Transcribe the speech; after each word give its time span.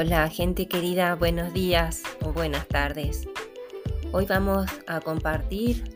Hola 0.00 0.28
gente 0.28 0.68
querida, 0.68 1.16
buenos 1.16 1.52
días 1.52 2.04
o 2.24 2.32
buenas 2.32 2.68
tardes. 2.68 3.26
Hoy 4.12 4.26
vamos 4.26 4.70
a 4.86 5.00
compartir 5.00 5.92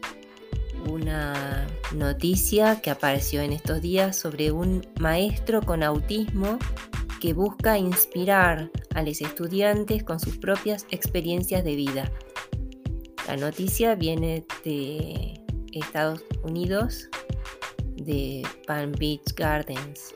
una 0.91 1.68
noticia 1.95 2.80
que 2.80 2.91
apareció 2.91 3.43
en 3.43 3.53
estos 3.53 3.80
días 3.80 4.17
sobre 4.17 4.50
un 4.50 4.85
maestro 4.99 5.62
con 5.62 5.85
autismo 5.85 6.59
que 7.21 7.32
busca 7.32 7.79
inspirar 7.79 8.73
a 8.93 9.03
los 9.03 9.21
estudiantes 9.21 10.03
con 10.03 10.18
sus 10.18 10.37
propias 10.37 10.84
experiencias 10.90 11.62
de 11.62 11.76
vida. 11.76 12.11
La 13.29 13.37
noticia 13.37 13.95
viene 13.95 14.45
de 14.64 15.40
Estados 15.75 16.25
Unidos, 16.43 17.09
de 17.95 18.43
Palm 18.67 18.90
Beach 18.98 19.32
Gardens. 19.37 20.12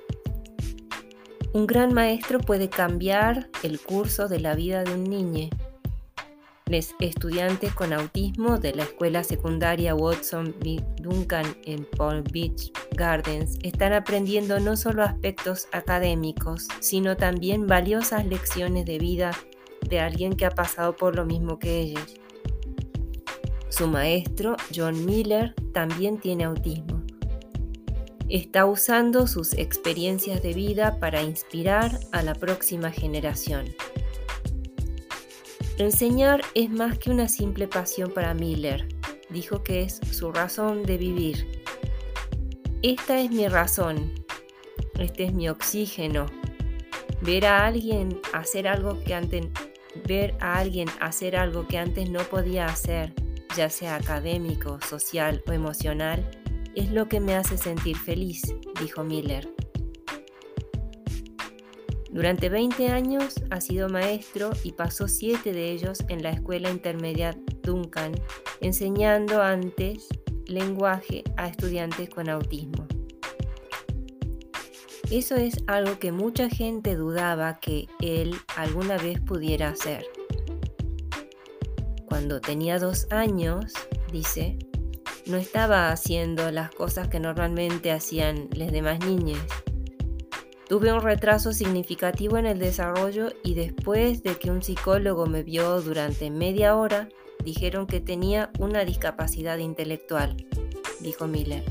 Un 1.56 1.66
gran 1.66 1.95
maestro 1.95 2.38
puede 2.38 2.69
cambiar 2.69 3.48
el 3.62 3.80
curso 3.80 4.28
de 4.28 4.41
la 4.41 4.55
vida 4.55 4.84
de 4.84 4.92
un 4.92 5.05
niño. 5.05 5.48
Los 6.66 6.95
estudiantes 7.01 7.73
con 7.73 7.95
autismo 7.95 8.59
de 8.59 8.74
la 8.74 8.82
escuela 8.82 9.24
secundaria 9.24 9.95
Watson 9.95 10.55
B. 10.62 10.84
Duncan 11.01 11.46
en 11.65 11.87
Palm 11.96 12.24
Beach 12.30 12.70
Gardens 12.91 13.59
están 13.62 13.95
aprendiendo 13.95 14.60
no 14.60 14.77
solo 14.77 15.02
aspectos 15.02 15.66
académicos, 15.73 16.69
sino 16.80 17.16
también 17.16 17.66
valiosas 17.66 18.27
lecciones 18.27 18.84
de 18.84 18.98
vida 18.98 19.30
de 19.88 20.01
alguien 20.01 20.37
que 20.37 20.45
ha 20.45 20.51
pasado 20.51 20.95
por 20.95 21.16
lo 21.16 21.24
mismo 21.24 21.59
que 21.59 21.79
ellos. 21.79 22.21
Su 23.71 23.88
maestro, 23.88 24.57
John 24.74 25.07
Miller, 25.07 25.54
también 25.73 26.21
tiene 26.21 26.45
autismo 26.45 26.96
está 28.29 28.66
usando 28.66 29.27
sus 29.27 29.52
experiencias 29.55 30.43
de 30.43 30.52
vida 30.52 30.99
para 30.99 31.23
inspirar 31.23 32.01
a 32.13 32.23
la 32.23 32.35
próxima 32.35 32.91
generación. 32.91 33.66
Enseñar 35.79 36.43
es 36.55 36.71
más 36.71 36.99
que 36.99 37.10
una 37.10 37.29
simple 37.29 37.68
pasión 37.68 38.10
para 38.10 38.35
Miller, 38.35 38.88
dijo 39.30 39.63
que 39.63 39.83
es 39.83 40.01
su 40.10 40.33
razón 40.33 40.85
de 40.85 40.96
vivir. 40.96 41.63
Esta 42.83 43.21
es 43.21 43.30
mi 43.30 43.46
razón, 43.49 44.13
este 44.99 45.24
es 45.24 45.35
mi 45.35 45.49
oxígeno. 45.49 46.27
Ver 47.21 47.46
a 47.46 47.66
alguien 47.66 48.21
hacer 48.33 48.68
algo 48.68 49.02
que 49.02 49.15
antes 49.15 49.46
ver 50.07 50.35
a 50.40 50.59
alguien 50.59 50.88
hacer 51.01 51.37
algo 51.37 51.66
que 51.66 51.79
antes 51.79 52.11
no 52.11 52.21
podía 52.24 52.66
hacer, 52.66 53.15
ya 53.57 53.71
sea 53.71 53.96
académico, 53.96 54.79
social 54.83 55.43
o 55.46 55.52
emocional, 55.52 56.29
es 56.77 56.93
lo 56.93 57.09
que 57.09 57.19
me 57.21 57.35
hace 57.35 57.57
sentir 57.57 57.96
feliz, 57.96 58.43
dijo 58.80 59.02
Miller. 59.02 59.49
Durante 62.10 62.49
20 62.49 62.88
años 62.88 63.43
ha 63.51 63.60
sido 63.60 63.88
maestro 63.88 64.50
y 64.62 64.72
pasó 64.72 65.09
7 65.09 65.53
de 65.53 65.72
ellos 65.72 66.05
en 66.09 66.22
la 66.22 66.31
escuela 66.31 66.71
intermedia 66.71 67.37
Duncan, 67.62 68.12
enseñando 68.60 69.43
antes 69.43 70.09
lenguaje 70.47 71.25
a 71.37 71.49
estudiantes 71.49 72.09
con 72.09 72.28
autismo. 72.28 72.87
Eso 75.11 75.37
es 75.37 75.62
algo 75.66 75.99
que 75.99 76.11
mucha 76.11 76.49
gente 76.49 76.94
dudaba 76.97 77.61
que 77.61 77.87
él 78.00 78.34
alguna 78.56 78.97
vez 78.99 79.21
pudiera 79.21 79.69
hacer. 79.69 80.05
Cuando 82.06 82.41
tenía 82.41 82.78
dos 82.78 83.06
años, 83.11 83.73
dice, 84.11 84.59
no 85.26 85.37
estaba 85.37 85.91
haciendo 85.91 86.50
las 86.53 86.70
cosas 86.70 87.09
que 87.09 87.19
normalmente 87.19 87.91
hacían 87.91 88.48
los 88.54 88.70
demás 88.70 89.00
niños. 89.00 89.38
Tuve 90.69 90.92
un 90.92 91.00
retraso 91.00 91.53
significativo 91.53 92.38
en 92.38 92.47
el 92.47 92.59
desarrollo 92.59 93.32
y 93.44 93.54
después 93.54 94.22
de 94.22 94.37
que 94.37 94.50
un 94.50 94.62
psicólogo 94.62 95.26
me 95.26 95.42
vio 95.42 95.81
durante 95.81 96.31
media 96.31 96.76
hora, 96.76 97.09
dijeron 97.44 97.87
que 97.87 98.00
tenía 98.00 98.50
una 98.59 98.84
discapacidad 98.84 99.59
intelectual, 99.59 100.37
dijo 101.00 101.26
Miller. 101.26 101.64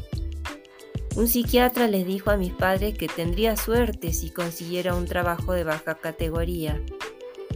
Un 1.16 1.27
psiquiatra 1.27 1.87
les 1.87 2.05
dijo 2.05 2.29
a 2.29 2.37
mis 2.37 2.53
padres 2.53 2.97
que 2.97 3.07
tendría 3.07 3.55
suerte 3.55 4.11
si 4.11 4.31
consiguiera 4.31 4.95
un 4.95 5.05
trabajo 5.05 5.53
de 5.53 5.63
baja 5.63 5.95
categoría. 5.95 6.81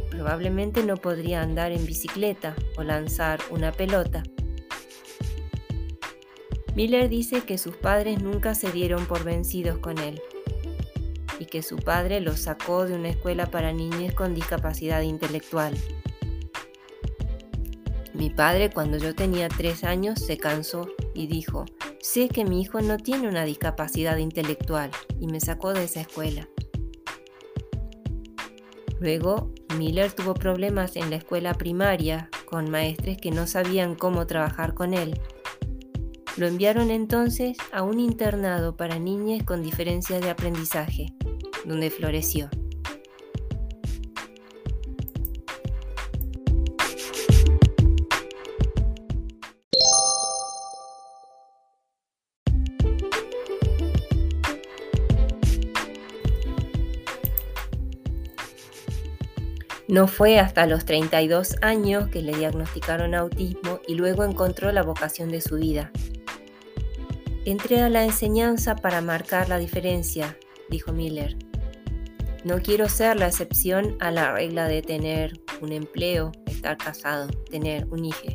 Probablemente 0.10 0.84
no 0.84 0.96
podría 0.96 1.42
andar 1.42 1.74
en 1.74 1.86
bicicleta 1.86 2.56
o 2.78 2.84
lanzar 2.84 3.40
una 3.52 3.72
pelota 3.74 4.24
Miller 6.76 7.10
dice 7.10 7.42
que 7.42 7.58
sus 7.58 7.76
padres 7.76 8.22
nunca 8.22 8.56
se 8.56 8.72
dieron 8.72 9.06
por 9.06 9.24
vencidos 9.24 9.80
con 9.80 9.98
él 9.98 10.22
y 11.40 11.46
que 11.46 11.62
su 11.64 11.78
padre 11.78 12.20
lo 12.20 12.36
sacó 12.36 12.86
de 12.86 12.94
una 12.94 13.10
escuela 13.10 13.48
para 13.48 13.72
niños 13.74 14.14
con 14.14 14.36
discapacidad 14.36 15.02
intelectual. 15.02 15.76
Mi 18.14 18.30
padre 18.30 18.70
cuando 18.70 18.98
yo 18.98 19.16
tenía 19.16 19.48
tres 19.48 19.84
años 19.84 20.20
se 20.20 20.38
cansó 20.38 20.90
y 21.14 21.28
dijo, 21.28 21.66
sé 22.02 22.28
que 22.28 22.44
mi 22.44 22.62
hijo 22.62 22.82
no 22.82 22.98
tiene 22.98 23.28
una 23.28 23.46
discapacidad 23.46 24.18
intelectual 24.18 24.92
y 25.20 25.28
me 25.28 25.40
sacó 25.40 25.74
de 25.74 25.86
esa 25.86 26.02
escuela. 26.02 26.48
Luego, 29.00 29.54
Miller 29.78 30.12
tuvo 30.12 30.34
problemas 30.34 30.98
en 30.98 31.10
la 31.10 31.16
escuela 31.16 31.54
primaria 31.54 32.30
con 32.46 32.70
maestres 32.70 33.18
que 33.18 33.32
no 33.32 33.48
sabían 33.48 33.96
cómo 33.96 34.28
trabajar 34.28 34.74
con 34.74 34.94
él 34.94 35.20
lo 36.40 36.48
enviaron 36.48 36.90
entonces 36.90 37.58
a 37.74 37.84
un 37.84 38.00
internado 38.00 38.78
para 38.78 38.98
niñas 38.98 39.44
con 39.44 39.62
diferencias 39.62 40.22
de 40.22 40.30
aprendizaje, 40.30 41.14
donde 41.66 41.90
floreció. 41.90 42.50
No 59.90 60.08
fue 60.08 60.40
hasta 60.40 60.68
los 60.68 60.86
32 60.86 61.58
años 61.62 62.08
que 62.08 62.22
le 62.22 62.38
diagnosticaron 62.38 63.14
autismo 63.14 63.82
y 63.88 63.96
luego 63.96 64.24
encontró 64.24 64.72
la 64.72 64.84
vocación 64.84 65.30
de 65.30 65.42
su 65.42 65.56
vida, 65.56 65.92
Entré 67.50 67.82
a 67.82 67.90
la 67.90 68.04
enseñanza 68.04 68.76
para 68.76 69.02
marcar 69.02 69.50
la 69.50 69.58
diferencia, 69.58 70.38
dijo 70.70 70.94
Miller. 70.94 71.36
No 72.44 72.62
quiero 72.62 72.88
ser 72.88 73.18
la 73.18 73.26
excepción 73.26 73.98
a 74.00 74.12
la 74.12 74.34
regla 74.34 74.68
de 74.68 74.84
tener 74.84 75.42
un 75.60 75.72
empleo, 75.72 76.32
estar 76.46 76.78
casado, 76.78 77.28
tener 77.50 77.88
un 77.88 78.06
hijo. 78.06 78.28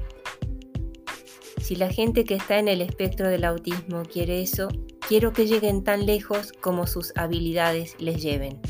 Si 1.63 1.77
la 1.77 1.91
gente 1.91 2.25
que 2.25 2.35
está 2.35 2.59
en 2.59 2.67
el 2.67 2.81
espectro 2.81 3.29
del 3.29 3.45
autismo 3.45 4.03
quiere 4.03 4.43
eso, 4.43 4.67
quiero 5.07 5.33
que 5.33 5.47
lleguen 5.47 5.85
tan 5.85 6.07
lejos 6.07 6.51
como 6.61 6.89
sus 6.89 7.13
habilidades 7.15 7.95
les 8.01 8.21
lleven. 8.21 8.61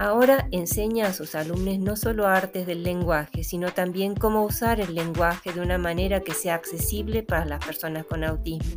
Ahora 0.00 0.46
enseña 0.52 1.08
a 1.08 1.12
sus 1.12 1.34
alumnos 1.34 1.80
no 1.80 1.96
solo 1.96 2.28
artes 2.28 2.68
del 2.68 2.84
lenguaje, 2.84 3.42
sino 3.42 3.72
también 3.72 4.14
cómo 4.14 4.44
usar 4.44 4.80
el 4.80 4.94
lenguaje 4.94 5.52
de 5.52 5.60
una 5.60 5.76
manera 5.76 6.20
que 6.20 6.34
sea 6.34 6.54
accesible 6.54 7.24
para 7.24 7.44
las 7.44 7.66
personas 7.66 8.06
con 8.06 8.22
autismo. 8.22 8.76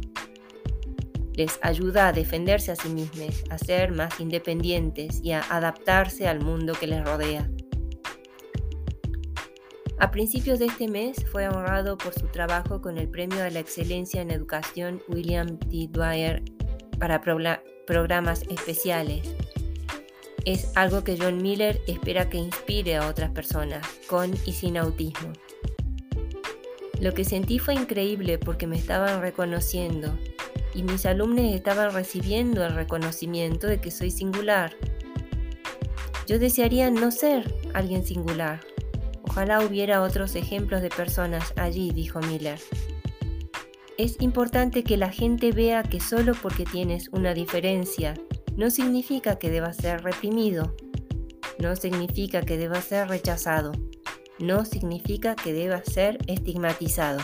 Les 1.35 1.59
ayuda 1.61 2.07
a 2.07 2.11
defenderse 2.11 2.71
a 2.71 2.75
sí 2.75 2.89
mismos, 2.89 3.43
a 3.51 3.59
ser 3.59 3.91
más 3.91 4.19
independientes 4.19 5.21
y 5.23 5.33
a 5.33 5.41
adaptarse 5.41 6.27
al 6.27 6.41
mundo 6.41 6.73
que 6.73 6.87
les 6.87 7.05
rodea. 7.05 7.47
A 9.99 10.09
principios 10.09 10.57
de 10.57 10.65
este 10.65 10.87
mes 10.87 11.23
fue 11.31 11.47
honrado 11.47 11.99
por 11.99 12.15
su 12.15 12.25
trabajo 12.29 12.81
con 12.81 12.97
el 12.97 13.07
Premio 13.07 13.43
a 13.43 13.51
la 13.51 13.59
Excelencia 13.59 14.23
en 14.23 14.31
Educación 14.31 15.03
William 15.07 15.59
T. 15.59 15.87
Dwyer 15.91 16.41
para 16.97 17.21
programas 17.21 18.41
especiales 18.49 19.35
es 20.45 20.71
algo 20.75 21.03
que 21.03 21.17
John 21.17 21.41
Miller 21.41 21.81
espera 21.87 22.29
que 22.29 22.37
inspire 22.37 22.97
a 22.97 23.07
otras 23.07 23.31
personas 23.31 23.85
con 24.07 24.33
y 24.45 24.53
sin 24.53 24.77
autismo. 24.77 25.33
Lo 26.99 27.13
que 27.13 27.25
sentí 27.25 27.59
fue 27.59 27.73
increíble 27.73 28.37
porque 28.37 28.67
me 28.67 28.77
estaban 28.77 29.21
reconociendo 29.21 30.17
y 30.73 30.83
mis 30.83 31.05
alumnos 31.05 31.53
estaban 31.53 31.93
recibiendo 31.93 32.65
el 32.65 32.73
reconocimiento 32.75 33.67
de 33.67 33.81
que 33.81 33.91
soy 33.91 34.11
singular. 34.11 34.75
Yo 36.27 36.39
desearía 36.39 36.89
no 36.89 37.11
ser 37.11 37.53
alguien 37.73 38.05
singular. 38.05 38.61
Ojalá 39.23 39.61
hubiera 39.61 40.01
otros 40.01 40.35
ejemplos 40.35 40.81
de 40.81 40.89
personas 40.89 41.53
allí, 41.55 41.91
dijo 41.91 42.19
Miller. 42.19 42.59
Es 43.97 44.19
importante 44.21 44.83
que 44.83 44.97
la 44.97 45.09
gente 45.09 45.51
vea 45.51 45.83
que 45.83 45.99
solo 45.99 46.33
porque 46.41 46.65
tienes 46.65 47.09
una 47.09 47.33
diferencia 47.33 48.13
no 48.55 48.69
significa 48.69 49.37
que 49.37 49.49
deba 49.49 49.73
ser 49.73 50.03
reprimido, 50.03 50.75
no 51.59 51.75
significa 51.75 52.41
que 52.41 52.57
deba 52.57 52.81
ser 52.81 53.07
rechazado, 53.07 53.71
no 54.39 54.65
significa 54.65 55.35
que 55.35 55.53
deba 55.53 55.83
ser 55.83 56.17
estigmatizado. 56.27 57.19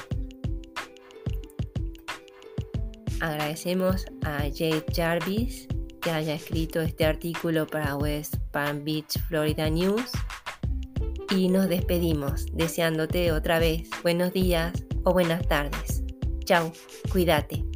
Agradecemos 3.19 4.05
a 4.23 4.39
Jade 4.43 4.85
Jarvis 4.95 5.67
que 6.01 6.11
haya 6.11 6.35
escrito 6.35 6.79
este 6.81 7.05
artículo 7.05 7.65
para 7.67 7.95
West 7.95 8.35
Palm 8.51 8.83
Beach, 8.83 9.19
Florida 9.27 9.69
News. 9.69 10.11
Y 11.35 11.49
nos 11.49 11.67
despedimos 11.67 12.45
deseándote 12.53 13.31
otra 13.31 13.59
vez 13.59 13.89
buenos 14.03 14.31
días 14.31 14.71
o 15.03 15.11
buenas 15.11 15.45
tardes. 15.47 16.03
Chao, 16.45 16.71
cuídate. 17.11 17.66